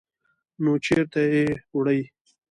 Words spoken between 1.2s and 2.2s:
يې وړې؟